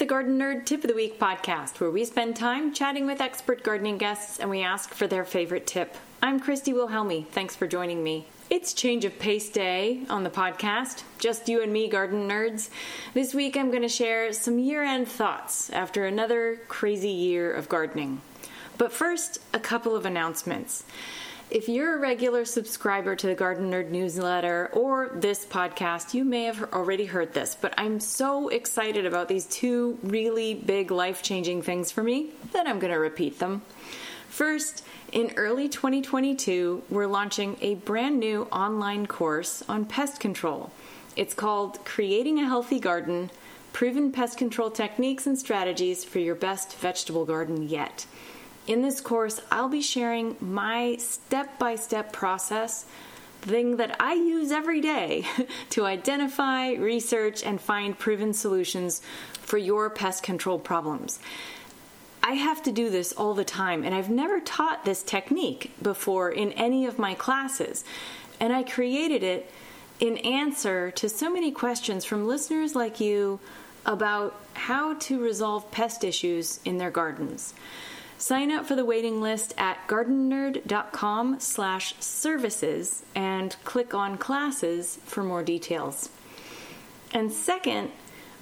[0.00, 3.62] the Garden Nerd Tip of the Week podcast, where we spend time chatting with expert
[3.62, 5.94] gardening guests and we ask for their favorite tip.
[6.22, 7.26] I'm Christy Wilhelmi.
[7.26, 8.26] Thanks for joining me.
[8.48, 12.70] It's change of pace day on the podcast, just you and me, garden nerds.
[13.12, 17.68] This week I'm going to share some year end thoughts after another crazy year of
[17.68, 18.22] gardening.
[18.78, 20.82] But first, a couple of announcements.
[21.50, 26.44] If you're a regular subscriber to the Garden Nerd newsletter or this podcast, you may
[26.44, 31.62] have already heard this, but I'm so excited about these two really big life changing
[31.62, 33.62] things for me that I'm going to repeat them.
[34.28, 40.70] First, in early 2022, we're launching a brand new online course on pest control.
[41.16, 43.28] It's called Creating a Healthy Garden
[43.72, 48.06] Proven Pest Control Techniques and Strategies for Your Best Vegetable Garden Yet.
[48.66, 52.86] In this course, I'll be sharing my step by step process,
[53.40, 55.26] thing that I use every day
[55.70, 59.00] to identify, research, and find proven solutions
[59.40, 61.18] for your pest control problems.
[62.22, 66.30] I have to do this all the time, and I've never taught this technique before
[66.30, 67.82] in any of my classes.
[68.38, 69.50] And I created it
[70.00, 73.40] in answer to so many questions from listeners like you
[73.86, 77.54] about how to resolve pest issues in their gardens.
[78.20, 85.24] Sign up for the waiting list at gardennerd.com slash services and click on classes for
[85.24, 86.10] more details.
[87.12, 87.92] And second,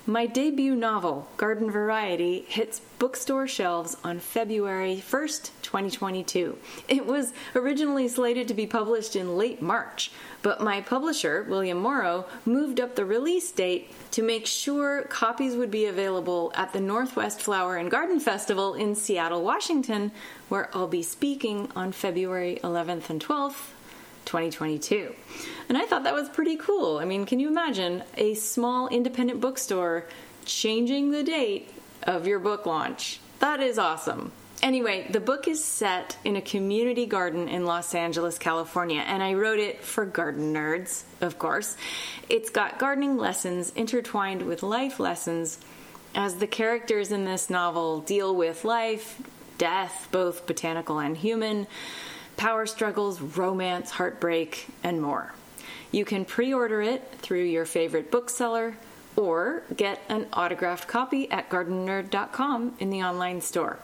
[0.09, 6.57] my debut novel, Garden Variety, hits bookstore shelves on February 1st, 2022.
[6.89, 12.25] It was originally slated to be published in late March, but my publisher, William Morrow,
[12.47, 17.43] moved up the release date to make sure copies would be available at the Northwest
[17.43, 20.11] Flower and Garden Festival in Seattle, Washington,
[20.49, 23.73] where I'll be speaking on February 11th and 12th.
[24.29, 25.15] 2022.
[25.69, 26.99] And I thought that was pretty cool.
[26.99, 30.07] I mean, can you imagine a small independent bookstore
[30.45, 31.71] changing the date
[32.05, 33.21] of your book launch?
[33.41, 34.33] That is awesome.
[34.63, 39.35] Anyway, the book is set in a community garden in Los Angeles, California, and I
[39.35, 41.77] wrote it for garden nerds, of course.
[42.29, 45.59] It's got gardening lessons intertwined with life lessons
[46.15, 49.23] as the characters in this novel deal with life,
[49.59, 51.69] death, both botanical and human,
[52.37, 55.33] power struggles, romance, heartbreak, and more.
[55.91, 58.77] You can pre order it through your favorite bookseller
[59.17, 63.79] or get an autographed copy at gardennerd.com in the online store.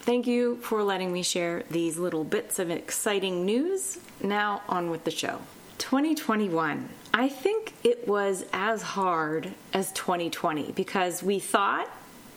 [0.00, 3.98] Thank you for letting me share these little bits of exciting news.
[4.22, 5.40] Now, on with the show.
[5.78, 6.88] 2021.
[7.12, 11.90] I think it was as hard as 2020 because we thought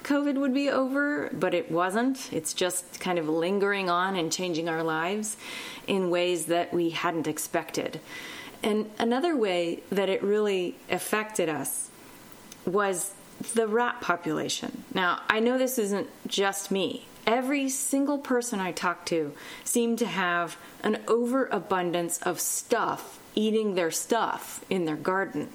[0.04, 2.32] COVID would be over, but it wasn't.
[2.34, 5.38] It's just kind of lingering on and changing our lives
[5.88, 8.02] in ways that we hadn't expected.
[8.64, 11.90] And another way that it really affected us
[12.66, 13.14] was
[13.54, 14.84] the rat population.
[14.94, 17.08] Now, I know this isn't just me.
[17.28, 23.92] Every single person I talked to seemed to have an overabundance of stuff eating their
[23.92, 25.50] stuff in their garden.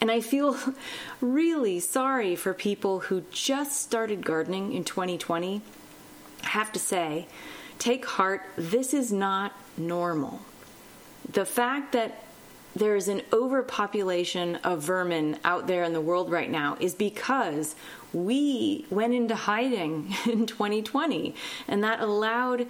[0.00, 0.56] And I feel
[1.20, 5.60] really sorry for people who just started gardening in 2020.
[6.44, 7.26] I have to say,
[7.78, 10.40] take heart, this is not normal.
[11.30, 12.24] The fact that
[12.76, 17.74] there is an overpopulation of vermin out there in the world right now is because
[18.12, 21.34] we went into hiding in 2020
[21.66, 22.66] and that allowed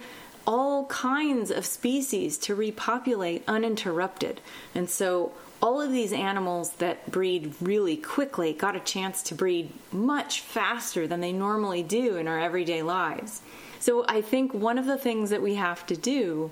[0.47, 4.41] all kinds of species to repopulate uninterrupted.
[4.73, 9.71] And so all of these animals that breed really quickly got a chance to breed
[9.91, 13.41] much faster than they normally do in our everyday lives.
[13.79, 16.51] So I think one of the things that we have to do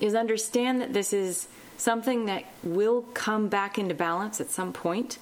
[0.00, 1.48] is understand that this is
[1.78, 5.18] something that will come back into balance at some point.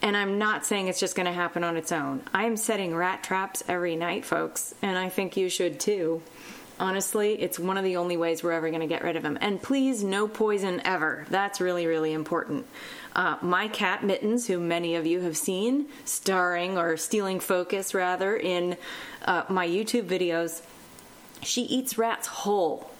[0.00, 2.22] And I'm not saying it's just going to happen on its own.
[2.34, 6.22] I am setting rat traps every night, folks, and I think you should too.
[6.80, 9.38] Honestly, it's one of the only ways we're ever going to get rid of them.
[9.40, 11.24] And please, no poison ever.
[11.30, 12.66] That's really, really important.
[13.14, 18.34] Uh, my cat Mittens, who many of you have seen, starring or stealing focus rather
[18.34, 18.76] in
[19.24, 20.62] uh, my YouTube videos,
[21.42, 22.91] she eats rats whole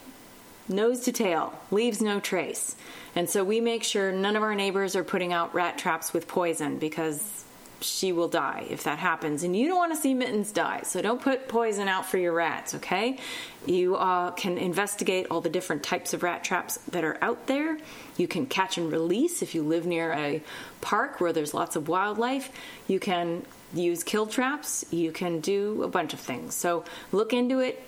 [0.69, 2.77] nose to tail, leaves no trace.
[3.15, 6.27] And so we make sure none of our neighbors are putting out rat traps with
[6.29, 7.45] poison because
[7.83, 9.43] she will die if that happens.
[9.43, 12.33] And you don't want to see Mittens die, so don't put poison out for your
[12.33, 13.19] rats, okay?
[13.67, 17.79] You uh, can investigate all the different types of rat traps that are out there.
[18.17, 20.43] You can catch and release if you live near a
[20.81, 22.51] park where there's lots of wildlife.
[22.89, 23.45] You can
[23.75, 24.85] use kill traps.
[24.91, 26.55] You can do a bunch of things.
[26.55, 27.83] So look into it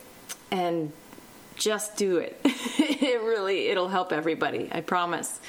[0.50, 0.93] and
[1.56, 2.41] just do it.
[2.45, 4.69] it really it'll help everybody.
[4.73, 5.41] I promise.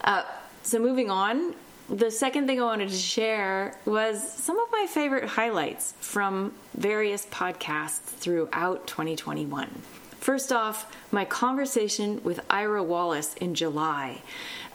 [0.00, 0.24] Uh,
[0.62, 1.54] so moving on,
[1.88, 7.26] the second thing I wanted to share was some of my favorite highlights from various
[7.26, 9.68] podcasts throughout 2021.
[10.18, 14.22] First off, my conversation with Ira Wallace in July.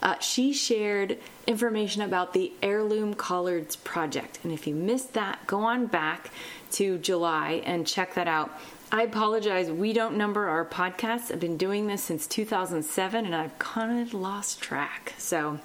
[0.00, 1.18] Uh, she shared
[1.48, 4.38] information about the Heirloom Collards Project.
[4.44, 6.30] And if you missed that, go on back
[6.72, 8.52] to July and check that out.
[8.92, 9.70] I apologize.
[9.70, 11.30] We don't number our podcasts.
[11.30, 15.14] I've been doing this since 2007 and I've kind of lost track.
[15.16, 15.60] So,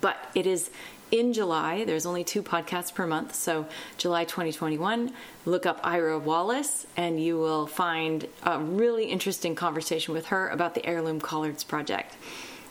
[0.00, 0.70] but it is
[1.12, 1.84] in July.
[1.84, 3.36] There's only two podcasts per month.
[3.36, 3.66] So,
[3.98, 5.12] July 2021,
[5.44, 10.74] look up Ira Wallace and you will find a really interesting conversation with her about
[10.74, 12.16] the Heirloom Collards Project.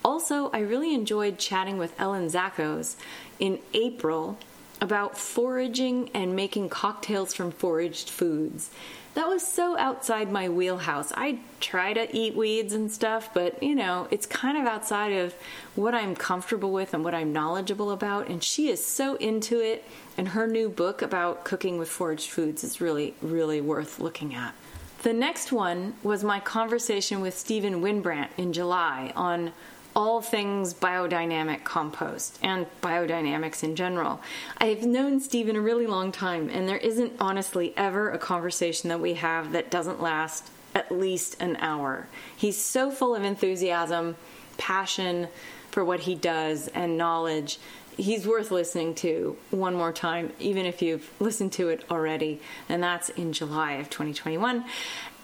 [0.03, 2.97] Also, I really enjoyed chatting with Ellen Zachos
[3.39, 4.37] in April
[4.81, 8.69] about foraging and making cocktails from foraged foods.
[9.15, 11.11] That was so outside my wheelhouse.
[11.15, 15.33] I try to eat weeds and stuff, but you know, it's kind of outside of
[15.75, 18.27] what I'm comfortable with and what I'm knowledgeable about.
[18.27, 19.83] And she is so into it,
[20.17, 24.53] and her new book about cooking with foraged foods is really, really worth looking at.
[25.01, 29.53] The next one was my conversation with Stephen Winbrandt in July on
[29.95, 34.21] all things biodynamic compost and biodynamics in general.
[34.57, 38.99] I've known Stephen a really long time, and there isn't honestly ever a conversation that
[38.99, 42.07] we have that doesn't last at least an hour.
[42.35, 44.15] He's so full of enthusiasm,
[44.57, 45.27] passion
[45.71, 47.59] for what he does, and knowledge.
[47.99, 52.81] He's worth listening to one more time, even if you've listened to it already, and
[52.81, 54.63] that's in July of 2021.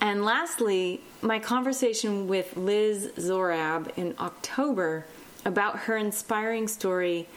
[0.01, 5.05] And lastly, my conversation with Liz Zorab in October
[5.45, 7.29] about her inspiring story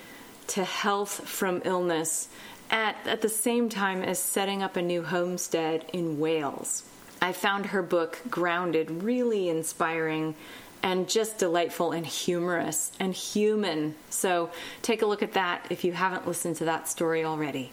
[0.48, 2.28] to health from illness
[2.68, 6.82] at, at the same time as setting up a new homestead in Wales.
[7.22, 10.34] I found her book, Grounded, really inspiring
[10.82, 13.94] and just delightful and humorous and human.
[14.10, 14.50] So
[14.82, 17.72] take a look at that if you haven't listened to that story already.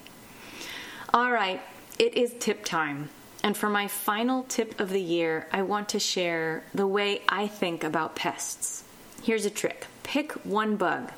[1.13, 1.61] All right,
[1.99, 3.09] it is tip time.
[3.43, 7.47] And for my final tip of the year, I want to share the way I
[7.47, 8.83] think about pests.
[9.21, 11.11] Here's a trick pick one bug,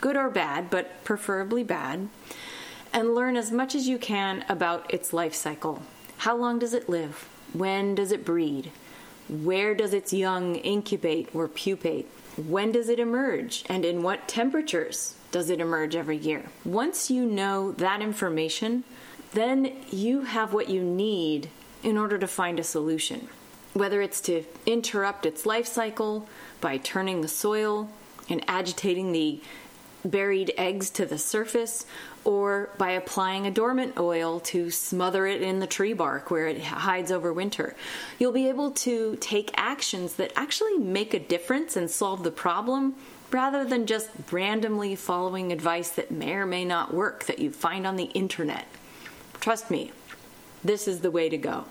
[0.00, 2.08] good or bad, but preferably bad,
[2.92, 5.82] and learn as much as you can about its life cycle.
[6.18, 7.28] How long does it live?
[7.52, 8.72] When does it breed?
[9.28, 12.06] Where does its young incubate or pupate?
[12.36, 13.64] When does it emerge?
[13.68, 16.44] And in what temperatures does it emerge every year?
[16.64, 18.84] Once you know that information,
[19.32, 21.50] then you have what you need
[21.82, 23.28] in order to find a solution.
[23.74, 26.28] Whether it's to interrupt its life cycle
[26.60, 27.90] by turning the soil
[28.28, 29.40] and agitating the
[30.04, 31.86] buried eggs to the surface,
[32.24, 36.62] or by applying a dormant oil to smother it in the tree bark where it
[36.62, 37.74] hides over winter.
[38.18, 42.96] You'll be able to take actions that actually make a difference and solve the problem
[43.30, 47.86] rather than just randomly following advice that may or may not work that you find
[47.86, 48.66] on the internet.
[49.40, 49.92] Trust me,
[50.64, 51.64] this is the way to go.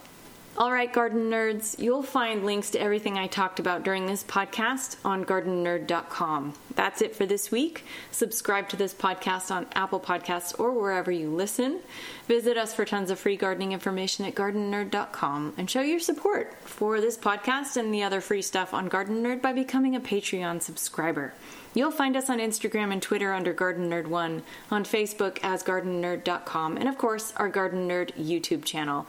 [0.58, 4.96] All right, garden nerds, you'll find links to everything I talked about during this podcast
[5.04, 6.54] on gardennerd.com.
[6.76, 7.84] That's it for this week.
[8.12, 11.82] Subscribe to this podcast on Apple Podcasts or wherever you listen.
[12.30, 17.02] Visit us for tons of free gardening information at gardennerd.com and show your support for
[17.02, 21.34] this podcast and the other free stuff on Garden Nerd by becoming a Patreon subscriber.
[21.76, 26.78] You'll find us on Instagram and Twitter under Garden Nerd One, on Facebook as GardenNerd.com,
[26.78, 29.06] and of course, our Garden Nerd YouTube channel.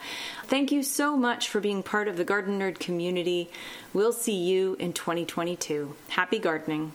[0.46, 3.50] Thank you so much for being part of the Garden Nerd community.
[3.94, 5.94] We'll see you in 2022.
[6.08, 6.90] Happy gardening.